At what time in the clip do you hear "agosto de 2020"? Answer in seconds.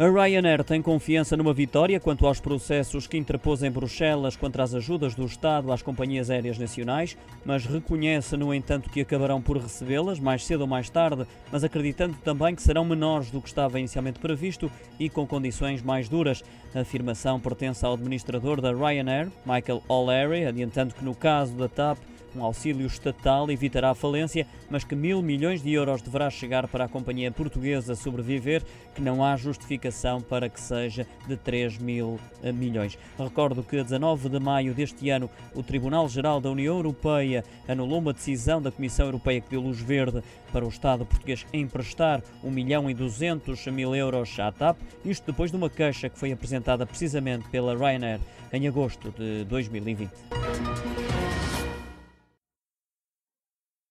48.66-50.10